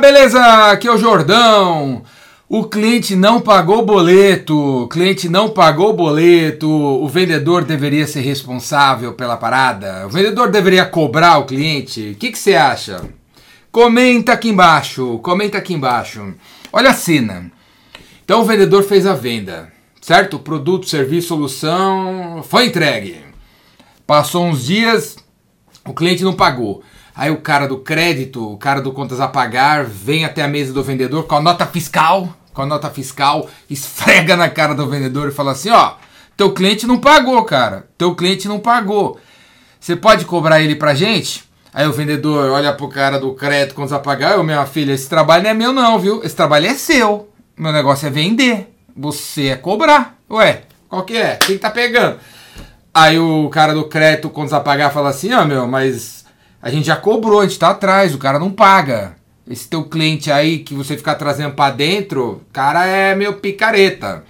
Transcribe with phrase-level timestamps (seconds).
[0.00, 2.02] Beleza, aqui é o Jordão.
[2.48, 8.06] O cliente não pagou o boleto, o cliente não pagou o boleto, o vendedor deveria
[8.06, 12.10] ser responsável pela parada, o vendedor deveria cobrar o cliente.
[12.10, 13.02] O que, que você acha?
[13.70, 16.34] Comenta aqui embaixo, comenta aqui embaixo.
[16.72, 17.50] Olha a cena.
[18.24, 20.38] Então o vendedor fez a venda, certo?
[20.38, 23.16] Produto, serviço, solução foi entregue.
[24.06, 25.16] Passou uns dias,
[25.86, 26.82] o cliente não pagou.
[27.14, 30.72] Aí o cara do crédito, o cara do contas a pagar, vem até a mesa
[30.72, 35.28] do vendedor com a nota fiscal com a nota fiscal, esfrega na cara do vendedor
[35.28, 35.94] e fala assim: ó,
[36.36, 37.86] teu cliente não pagou, cara.
[37.96, 39.18] Teu cliente não pagou.
[39.80, 41.44] Você pode cobrar ele pra gente?
[41.74, 45.44] Aí o vendedor olha pro cara do crédito quando pagar, ô minha filha, esse trabalho
[45.44, 46.22] não é meu não, viu?
[46.22, 47.30] Esse trabalho é seu.
[47.56, 48.74] Meu negócio é vender.
[48.94, 50.18] Você é cobrar.
[50.30, 51.36] Ué, qual que é?
[51.36, 52.18] Quem tá pegando?
[52.92, 56.21] Aí o cara do crédito quando pagar fala assim, ó meu, mas
[56.62, 59.16] a gente já cobrou, a gente tá atrás, o cara não paga
[59.50, 64.24] esse teu cliente aí que você ficar trazendo para dentro, cara é meio picareta.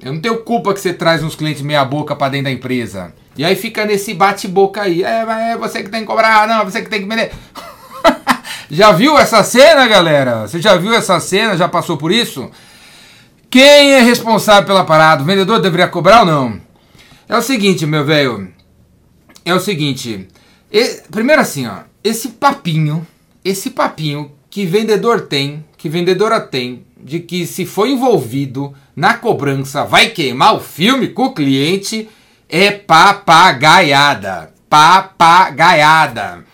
[0.00, 3.12] Eu não tenho culpa que você traz uns clientes meia boca para dentro da empresa.
[3.36, 5.02] E aí fica nesse bate-boca aí.
[5.02, 7.32] É, é você que tem que cobrar, não, você que tem que vender.
[8.70, 10.42] já viu essa cena, galera?
[10.42, 11.56] Você já viu essa cena?
[11.56, 12.50] Já passou por isso?
[13.50, 15.22] Quem é responsável pela parada?
[15.22, 16.60] O vendedor deveria cobrar ou não?
[17.28, 18.52] É o seguinte, meu velho.
[19.44, 20.28] É o seguinte.
[20.74, 21.82] E, primeiro assim, ó.
[22.02, 23.06] Esse papinho,
[23.44, 29.84] esse papinho que vendedor tem, que vendedora tem, de que se for envolvido na cobrança
[29.84, 32.08] vai queimar o filme com o cliente,
[32.48, 34.52] é papagaiada.
[34.68, 36.44] Papagaiada.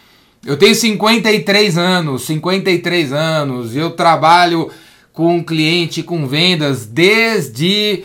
[0.44, 4.70] Eu tenho 53 anos, 53 anos, eu trabalho
[5.14, 8.04] com cliente, com vendas desde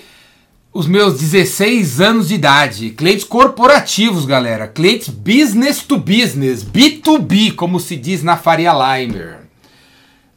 [0.76, 2.90] os meus 16 anos de idade.
[2.90, 4.68] Clientes corporativos, galera.
[4.68, 9.38] Clientes business to business, B2B, como se diz na Faria Limer.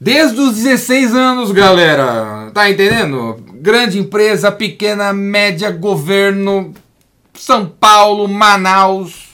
[0.01, 2.53] Desde os 16 anos, galera.
[2.55, 3.45] Tá entendendo?
[3.55, 6.73] Grande empresa, pequena, média, governo,
[7.35, 9.31] São Paulo, Manaus.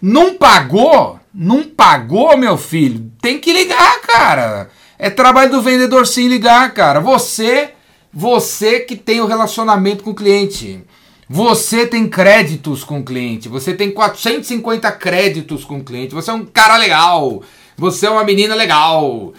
[0.00, 1.18] Não pagou?
[1.32, 3.10] Não pagou, meu filho?
[3.22, 4.68] Tem que ligar, cara.
[4.98, 7.00] É trabalho do vendedor sim ligar, cara.
[7.00, 7.70] Você,
[8.12, 10.84] você que tem o relacionamento com o cliente.
[11.28, 13.48] Você tem créditos com o cliente.
[13.48, 16.14] Você tem 450 créditos com o cliente.
[16.14, 17.42] Você é um cara legal.
[17.76, 19.32] Você é uma menina legal.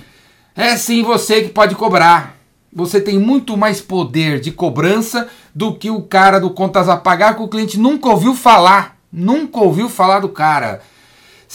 [0.56, 2.36] É sim você que pode cobrar.
[2.76, 7.36] Você tem muito mais poder de cobrança do que o cara do contas a pagar
[7.36, 8.98] que o cliente nunca ouviu falar.
[9.12, 10.82] Nunca ouviu falar do cara.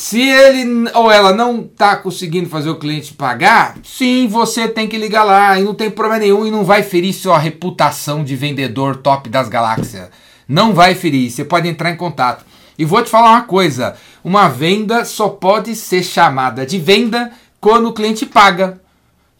[0.00, 4.96] Se ele ou ela não está conseguindo fazer o cliente pagar, sim, você tem que
[4.96, 8.98] ligar lá e não tem problema nenhum e não vai ferir sua reputação de vendedor
[8.98, 10.08] top das galáxias.
[10.46, 12.44] Não vai ferir, você pode entrar em contato.
[12.78, 17.88] E vou te falar uma coisa: uma venda só pode ser chamada de venda quando
[17.88, 18.80] o cliente paga.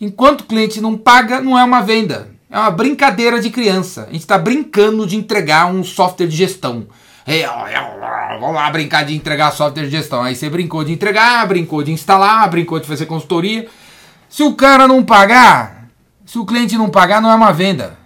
[0.01, 2.31] Enquanto o cliente não paga, não é uma venda.
[2.51, 4.09] É uma brincadeira de criança.
[4.09, 6.89] A gente está brincando de entregar um software de gestão.
[7.31, 7.47] É,
[8.41, 10.23] vamos lá brincar de entregar software de gestão.
[10.23, 13.69] Aí você brincou de entregar, brincou de instalar, brincou de fazer consultoria.
[14.31, 15.91] Se o cara não pagar,
[16.25, 17.99] se o cliente não pagar, não é uma venda.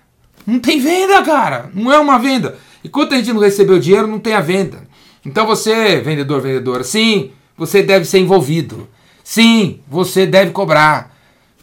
[0.45, 1.71] Não tem venda, cara.
[1.73, 2.59] Não é uma venda.
[2.85, 4.89] Enquanto a gente não recebeu dinheiro, não tem a venda.
[5.25, 8.89] Então você, vendedor, vendedora, sim, você deve ser envolvido.
[9.23, 11.15] Sim, você deve cobrar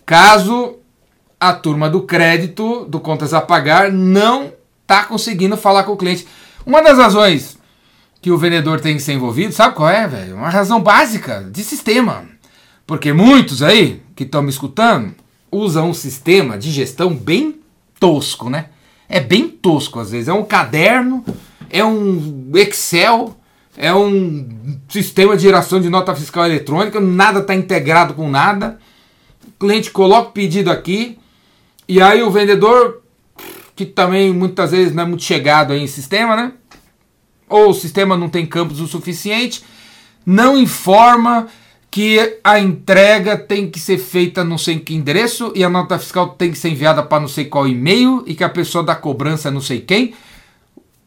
[0.06, 0.78] caso
[1.38, 6.26] a turma do crédito, do contas a pagar, não está conseguindo falar com o cliente.
[6.70, 7.58] Uma das razões
[8.22, 10.36] que o vendedor tem que ser envolvido, sabe qual é, velho?
[10.36, 12.26] Uma razão básica de sistema.
[12.86, 15.16] Porque muitos aí que estão me escutando
[15.52, 17.60] usam um sistema de gestão bem
[18.00, 18.68] tosco, né?
[19.10, 20.28] É bem tosco às vezes.
[20.28, 21.26] É um caderno,
[21.72, 23.36] é um Excel,
[23.76, 24.48] é um
[24.88, 28.78] sistema de geração de nota fiscal eletrônica, nada está integrado com nada
[29.60, 31.20] cliente coloca o pedido aqui
[31.88, 33.02] e aí o vendedor,
[33.76, 36.54] que também muitas vezes não é muito chegado aí em sistema, né?
[37.50, 39.64] Ou o sistema não tem campos o suficiente,
[40.26, 41.48] não informa
[41.92, 45.98] que a entrega tem que ser feita não sei em que endereço e a nota
[45.98, 48.96] fiscal tem que ser enviada para não sei qual e-mail e que a pessoa da
[48.96, 50.14] cobrança não sei quem.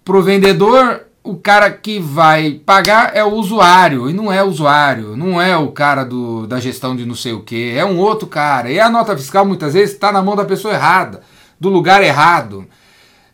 [0.04, 5.16] Pro vendedor o cara que vai pagar é o usuário, e não é o usuário,
[5.16, 8.26] não é o cara do, da gestão de não sei o que, é um outro
[8.26, 8.70] cara.
[8.70, 11.22] E a nota fiscal muitas vezes está na mão da pessoa errada,
[11.60, 12.66] do lugar errado.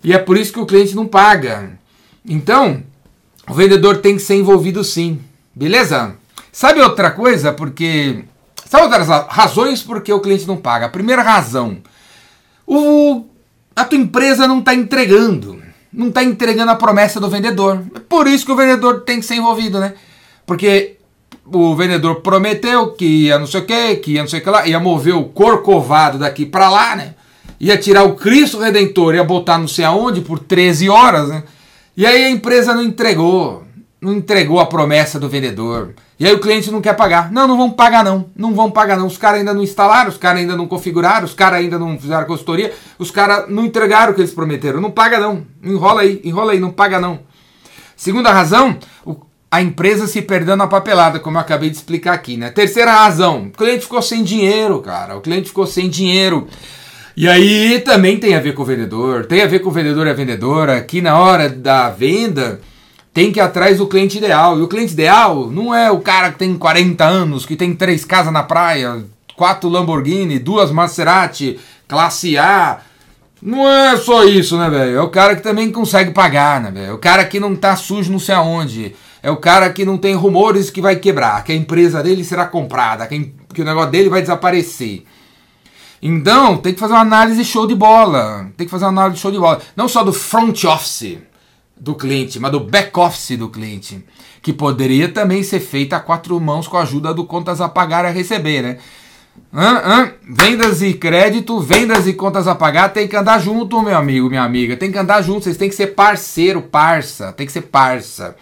[0.04, 1.78] E é por isso que o cliente não paga.
[2.28, 2.82] Então,
[3.48, 5.20] o vendedor tem que ser envolvido sim,
[5.54, 6.14] beleza?
[6.52, 7.52] Sabe outra coisa?
[7.52, 8.24] Porque.
[8.66, 10.86] Sabe outras razões por que o cliente não paga?
[10.86, 11.78] A primeira razão:
[12.66, 13.24] o,
[13.74, 15.58] a tua empresa não está entregando
[15.92, 17.82] não está entregando a promessa do vendedor.
[17.94, 19.94] É por isso que o vendedor tem que ser envolvido, né?
[20.46, 20.96] Porque
[21.44, 24.50] o vendedor prometeu que ia não sei o que, que ia não sei o que
[24.50, 27.14] lá, ia mover o corcovado daqui para lá, né?
[27.58, 31.42] Ia tirar o Cristo Redentor, ia botar não sei aonde por 13 horas, né?
[31.98, 33.64] E aí a empresa não entregou,
[34.00, 35.94] não entregou a promessa do vendedor.
[36.16, 37.32] E aí o cliente não quer pagar.
[37.32, 39.08] Não, não vão pagar não, não vão pagar não.
[39.08, 42.24] Os caras ainda não instalaram, os caras ainda não configuraram, os caras ainda não fizeram
[42.24, 44.80] consultoria, os caras não entregaram o que eles prometeram.
[44.80, 47.18] Não paga não, enrola aí, enrola aí, não paga não.
[47.96, 48.78] Segunda razão,
[49.50, 52.48] a empresa se perdeu na papelada, como eu acabei de explicar aqui, né?
[52.50, 55.16] Terceira razão, o cliente ficou sem dinheiro, cara.
[55.16, 56.46] O cliente ficou sem dinheiro.
[57.20, 60.06] E aí também tem a ver com o vendedor, tem a ver com o vendedor
[60.06, 62.60] e a vendedora, que na hora da venda
[63.12, 64.56] tem que ir atrás do cliente ideal.
[64.56, 68.04] E o cliente ideal não é o cara que tem 40 anos, que tem três
[68.04, 69.04] casas na praia,
[69.34, 72.82] quatro Lamborghini, duas Maserati, classe A.
[73.42, 74.98] Não é só isso, né, velho?
[74.98, 76.86] É o cara que também consegue pagar, né, velho?
[76.86, 78.94] É o cara que não tá sujo não sei aonde.
[79.20, 82.46] É o cara que não tem rumores que vai quebrar, que a empresa dele será
[82.46, 85.02] comprada, que, que o negócio dele vai desaparecer.
[86.00, 88.50] Então, tem que fazer uma análise show de bola.
[88.56, 89.60] Tem que fazer uma análise show de bola.
[89.76, 91.18] Não só do front office
[91.76, 94.04] do cliente, mas do back office do cliente.
[94.42, 98.04] Que poderia também ser feita a quatro mãos com a ajuda do contas a pagar
[98.04, 98.78] a receber, né?
[100.28, 104.42] Vendas e crédito, vendas e contas a pagar tem que andar junto, meu amigo, minha
[104.42, 104.76] amiga.
[104.76, 107.32] Tem que andar junto, vocês têm que ser parceiro, parça.
[107.32, 108.36] Tem que ser parça.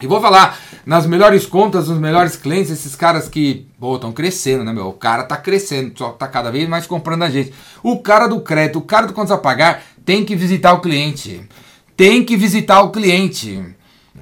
[0.00, 4.72] E vou falar, nas melhores contas, nos melhores clientes, esses caras que, estão crescendo, né,
[4.72, 4.88] meu?
[4.88, 7.52] O cara tá crescendo, só tá cada vez mais comprando a gente.
[7.82, 11.42] O cara do crédito, o cara do contas a pagar, tem que visitar o cliente.
[11.96, 13.62] Tem que visitar o cliente.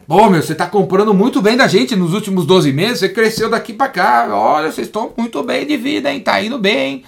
[0.06, 3.48] Pô, meu, você tá comprando muito bem da gente nos últimos 12 meses, você cresceu
[3.48, 4.28] daqui para cá.
[4.32, 6.20] Olha, vocês estão muito bem de vida, hein?
[6.20, 7.04] Tá indo bem.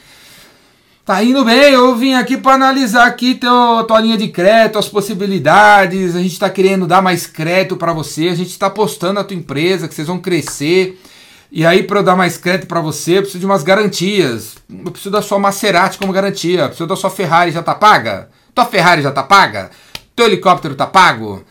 [1.11, 4.89] Tá indo bem, eu vim aqui para analisar aqui teu, tua linha de crédito, as
[4.89, 9.25] possibilidades, a gente está querendo dar mais crédito para você, a gente está apostando na
[9.25, 11.03] tua empresa, que vocês vão crescer.
[11.51, 14.55] E aí, para eu dar mais crédito para você, eu preciso de umas garantias.
[14.69, 18.29] Eu preciso da sua Maserati como garantia, eu preciso da sua Ferrari já tá paga?
[18.55, 19.69] Tua Ferrari já tá paga?
[20.15, 21.43] Teu helicóptero tá pago?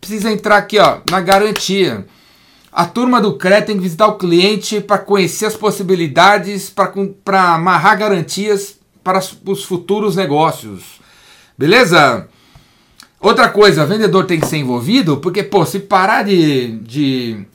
[0.00, 2.06] Precisa entrar aqui, ó, na garantia.
[2.70, 6.72] A turma do crédito tem que visitar o cliente para conhecer as possibilidades,
[7.24, 8.77] para amarrar garantias
[9.08, 11.00] para os futuros negócios.
[11.56, 12.28] Beleza?
[13.18, 16.72] Outra coisa, vendedor tem que ser envolvido, porque, pô, se parar de.
[16.80, 17.46] de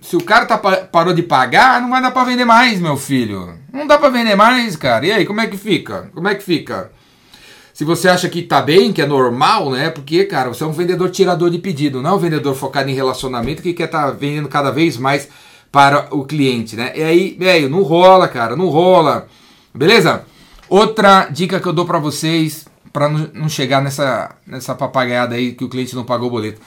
[0.00, 3.54] se o cara tá, parou de pagar, não vai dar para vender mais, meu filho.
[3.72, 5.04] Não dá para vender mais, cara.
[5.04, 6.10] E aí, como é que fica?
[6.14, 6.92] Como é que fica?
[7.74, 9.90] Se você acha que tá bem, que é normal, né?
[9.90, 12.94] Porque, cara, você é um vendedor tirador de pedido, não é um vendedor focado em
[12.94, 15.28] relacionamento que quer estar tá vendendo cada vez mais
[15.72, 16.92] para o cliente, né?
[16.94, 19.26] E aí, velho, não rola, cara, não rola.
[19.74, 20.24] Beleza?
[20.70, 25.64] Outra dica que eu dou para vocês, para não chegar nessa, nessa papagaiada aí que
[25.64, 26.60] o cliente não pagou o boleto,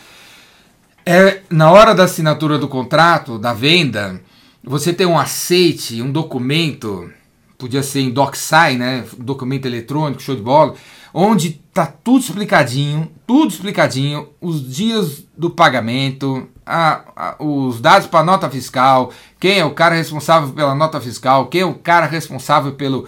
[1.05, 4.21] é na hora da assinatura do contrato, da venda,
[4.61, 7.09] você tem um aceite, um documento,
[7.57, 9.05] podia ser em DocSign, né?
[9.17, 10.75] Documento eletrônico, show de bola,
[11.13, 18.25] onde tá tudo explicadinho, tudo explicadinho, os dias do pagamento, a, a, os dados para
[18.25, 22.73] nota fiscal, quem é o cara responsável pela nota fiscal, quem é o cara responsável
[22.73, 23.07] pelo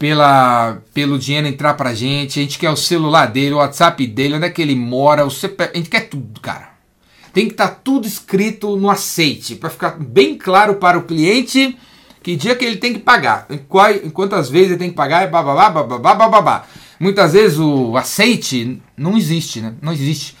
[0.00, 4.36] pela, pelo dinheiro entrar pra gente, a gente quer o celular dele, o WhatsApp dele,
[4.36, 6.70] onde é que ele mora, o a gente quer tudo, cara.
[7.34, 11.76] Tem que estar tá tudo escrito no aceite, para ficar bem claro para o cliente
[12.22, 14.96] que dia que ele tem que pagar, em, qual, em quantas vezes ele tem que
[14.96, 16.64] pagar, bababá, bababá, bababá.
[16.98, 19.74] Muitas vezes o aceite não existe, né?
[19.82, 20.34] Não existe.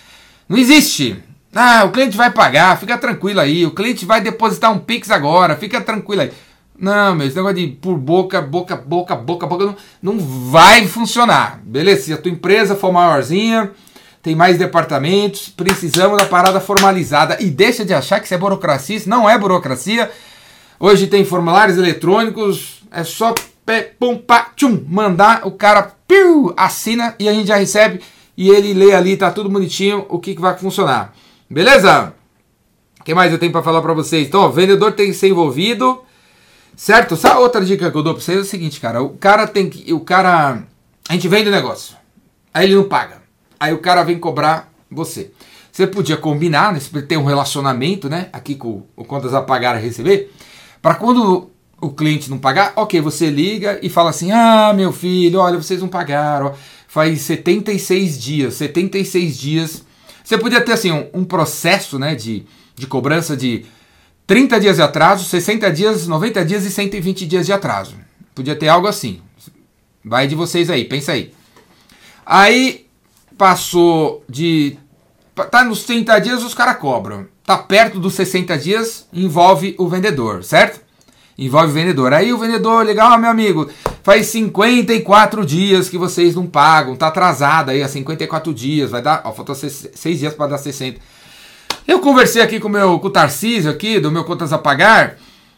[0.48, 1.22] Não existe.
[1.54, 3.66] Ah, o cliente vai pagar, fica tranquilo aí.
[3.66, 6.32] O cliente vai depositar um Pix agora, fica tranquilo aí.
[6.80, 11.60] Não, meu, esse negócio de por boca, boca, boca, boca, boca, não, não vai funcionar.
[11.62, 12.02] Beleza?
[12.02, 13.70] Se a tua empresa for maiorzinha,
[14.22, 17.36] tem mais departamentos, precisamos da parada formalizada.
[17.38, 20.10] E deixa de achar que isso é burocracia, isso não é burocracia.
[20.78, 23.34] Hoje tem formulários eletrônicos, é só
[23.66, 28.00] pé, pum, pá, tchum, mandar, o cara piu, assina e a gente já recebe
[28.34, 31.12] e ele lê ali, tá tudo bonitinho, o que, que vai funcionar.
[31.48, 32.14] Beleza?
[32.98, 34.26] O que mais eu tenho para falar para vocês?
[34.26, 36.00] Então, o vendedor tem que ser envolvido
[36.76, 37.16] Certo?
[37.16, 39.02] Sabe outra dica que eu dou pra vocês é o seguinte, cara.
[39.02, 39.92] O cara tem que.
[39.92, 40.62] O cara.
[41.08, 41.96] A gente vende o negócio.
[42.52, 43.22] Aí ele não paga.
[43.58, 45.32] Aí o cara vem cobrar você.
[45.70, 46.80] Você podia combinar, né?
[46.80, 48.28] Você tem um relacionamento, né?
[48.32, 50.32] Aqui com o contas a pagar a receber.
[50.82, 51.50] Para quando
[51.80, 55.80] o cliente não pagar, ok, você liga e fala assim: Ah, meu filho, olha, vocês
[55.80, 56.54] não pagaram.
[56.88, 58.54] Faz 76 dias.
[58.54, 59.84] 76 dias.
[60.24, 63.64] Você podia ter assim um, um processo né, de, de cobrança de
[64.30, 67.96] 30 dias de atraso, 60 dias, 90 dias e 120 dias de atraso.
[68.32, 69.20] Podia ter algo assim.
[70.04, 71.34] Vai de vocês aí, pensa aí.
[72.24, 72.86] Aí
[73.36, 74.78] passou de.
[75.50, 77.26] Tá nos 30 dias, os caras cobram.
[77.44, 80.80] tá perto dos 60 dias, envolve o vendedor, certo?
[81.36, 82.12] Envolve o vendedor.
[82.12, 83.68] Aí o vendedor, legal, meu amigo,
[84.04, 89.22] faz 54 dias que vocês não pagam, tá atrasado aí há 54 dias, vai dar,
[89.24, 91.00] ó, faltou 6 dias para dar 60.
[91.86, 95.16] Eu conversei aqui com, meu, com o Tarcísio aqui, do meu Contas a Pagar,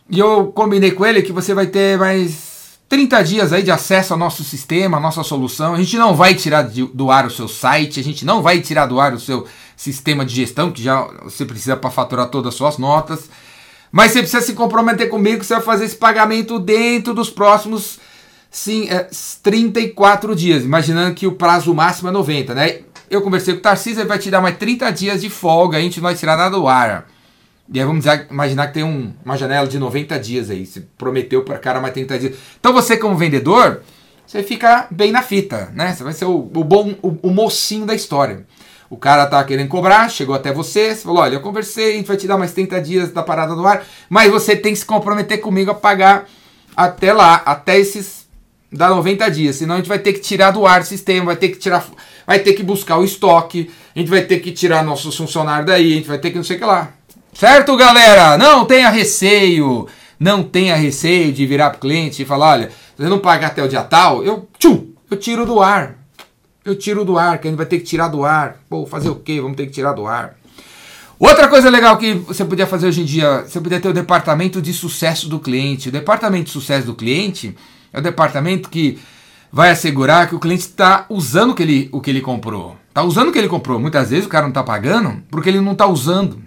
[0.09, 4.13] e eu combinei com ele que você vai ter mais 30 dias aí de acesso
[4.13, 5.75] ao nosso sistema, à nossa solução.
[5.75, 8.87] A gente não vai tirar do ar o seu site, a gente não vai tirar
[8.87, 12.55] do ar o seu sistema de gestão, que já você precisa para faturar todas as
[12.55, 13.29] suas notas.
[13.91, 17.99] Mas você precisa se comprometer comigo que você vai fazer esse pagamento dentro dos próximos
[18.51, 19.09] sim, é,
[19.43, 22.81] 34 dias, imaginando que o prazo máximo é 90, né?
[23.13, 25.81] Eu conversei com o Tarcísio, ele vai te dar mais 30 dias de folga, a
[25.83, 27.07] gente não vai tirar nada do ar.
[27.71, 30.65] E aí vamos imaginar que tem um, uma janela de 90 dias aí.
[30.65, 32.37] Você prometeu para cara mais 30 dias.
[32.59, 33.83] Então você, como vendedor,
[34.27, 35.93] você fica bem na fita, né?
[35.93, 38.47] Você vai ser o, o bom, o, o mocinho da história.
[38.89, 42.09] O cara tá querendo cobrar, chegou até você, você falou: olha, eu conversei, a gente
[42.09, 44.87] vai te dar mais 30 dias da parada do ar, mas você tem que se
[44.87, 46.27] comprometer comigo a pagar
[46.75, 48.22] até lá, até esses
[48.73, 49.57] da 90 dias.
[49.57, 51.85] Senão a gente vai ter que tirar do ar o sistema, vai ter que tirar,
[52.27, 55.93] vai ter que buscar o estoque, a gente vai ter que tirar nossos funcionários daí,
[55.93, 56.93] a gente vai ter que não sei o que lá.
[57.35, 58.37] Certo, galera?
[58.39, 59.87] Não tenha receio.
[60.19, 63.63] Não tenha receio de virar pro cliente e falar: olha, se você não pagar até
[63.63, 65.97] o dia tal, eu, tchum, eu tiro do ar.
[66.65, 68.59] Eu tiro do ar, que a gente vai ter que tirar do ar.
[68.69, 69.41] Pô, fazer o quê?
[69.41, 70.37] Vamos ter que tirar do ar.
[71.19, 74.63] Outra coisa legal que você podia fazer hoje em dia, você podia ter o departamento
[74.63, 75.89] de sucesso do cliente.
[75.89, 77.57] O departamento de sucesso do cliente
[77.93, 78.99] é o departamento que
[79.53, 82.77] vai assegurar que o cliente está usando o que, ele, o que ele comprou.
[82.89, 83.79] Está usando o que ele comprou.
[83.79, 86.43] Muitas vezes o cara não está pagando porque ele não está usando.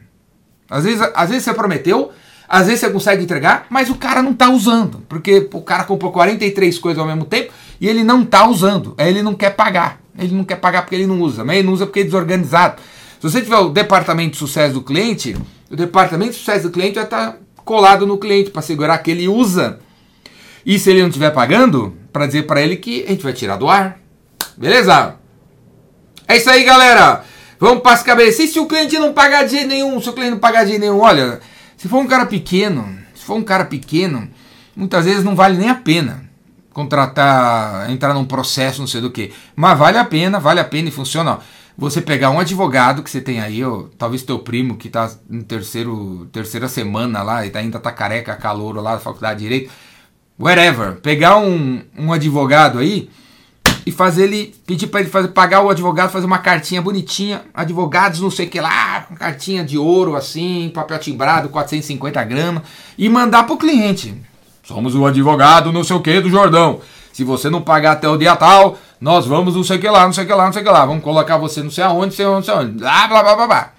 [0.70, 2.12] Às vezes, às vezes você prometeu,
[2.50, 5.04] às vezes você consegue entregar, mas o cara não está usando.
[5.08, 8.96] Porque o cara comprou 43 coisas ao mesmo tempo e ele não está usando.
[8.98, 10.02] Ele não quer pagar.
[10.18, 12.82] Ele não quer pagar porque ele não usa, mas ele não usa porque é desorganizado.
[13.20, 15.36] Se você tiver o departamento de sucesso do cliente,
[15.70, 19.12] o departamento de sucesso do cliente vai estar tá colado no cliente para segurar que
[19.12, 19.80] ele usa.
[20.66, 23.58] E se ele não estiver pagando, para dizer para ele que a gente vai tirar
[23.58, 24.00] do ar.
[24.58, 25.16] Beleza?
[26.28, 27.24] É isso aí, galera.
[27.60, 28.40] Vamos para as cabeças.
[28.40, 30.02] E se o cliente não pagar de jeito nenhum?
[30.02, 31.40] Se o cliente não pagar de jeito nenhum, olha,
[31.78, 34.28] se for um cara pequeno, se for um cara pequeno,
[34.76, 36.26] muitas vezes não vale nem a pena
[36.76, 39.32] contratar, entrar num processo, não sei do que.
[39.56, 41.40] Mas vale a pena, vale a pena e funciona.
[41.78, 45.44] Você pegar um advogado que você tem aí, ó, talvez teu primo que está no
[45.44, 49.72] terceiro, terceira semana lá e tá, ainda tá careca, calor lá da faculdade de direito,
[50.40, 50.96] whatever.
[51.02, 53.10] Pegar um, um advogado aí
[53.86, 58.20] e fazer ele, pedir para ele fazer, pagar o advogado, fazer uma cartinha bonitinha, advogados
[58.20, 62.64] não sei o que lá, uma cartinha de ouro assim, papel timbrado, 450 gramas,
[62.98, 64.16] e mandar pro cliente.
[64.64, 66.82] Somos o advogado não sei o que do Jordão.
[67.14, 70.06] Se você não pagar até o dia tal, nós vamos não sei o que lá,
[70.06, 70.86] não sei o que lá, não sei o que lá.
[70.86, 72.72] Vamos colocar você não sei aonde, não sei onde, não sei aonde.
[72.80, 73.75] Blá, blá, blá, blá, blá.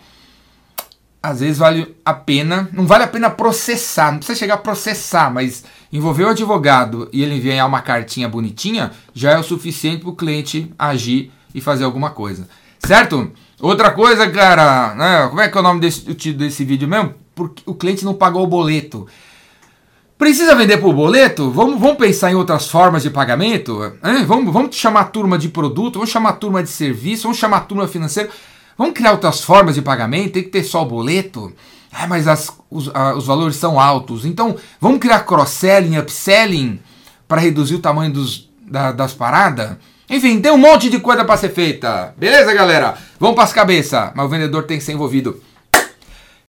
[1.26, 5.28] Às vezes vale a pena, não vale a pena processar, não precisa chegar a processar,
[5.28, 10.10] mas envolver o advogado e ele enviar uma cartinha bonitinha já é o suficiente para
[10.10, 12.48] o cliente agir e fazer alguma coisa.
[12.78, 13.32] Certo?
[13.60, 16.86] Outra coisa, cara, né, como é que é o nome desse, o título desse vídeo
[16.86, 17.14] mesmo?
[17.34, 19.06] Porque o cliente não pagou o boleto.
[20.16, 21.50] Precisa vender por boleto?
[21.50, 23.82] Vamos, vamos pensar em outras formas de pagamento?
[24.04, 24.24] Hein?
[24.24, 28.30] Vamos, vamos chamar turma de produto, vamos chamar turma de serviço, vamos chamar turma financeira.
[28.76, 30.32] Vamos criar outras formas de pagamento?
[30.32, 31.52] Tem que ter só o boleto?
[31.92, 34.24] Ah, mas as, os, os valores são altos.
[34.26, 36.78] Então, vamos criar cross-selling, upselling
[37.26, 39.76] para reduzir o tamanho dos, da, das paradas?
[40.08, 42.14] Enfim, tem um monte de coisa para ser feita.
[42.16, 42.96] Beleza, galera?
[43.18, 44.10] Vamos para as cabeças.
[44.14, 45.40] Mas o vendedor tem que ser envolvido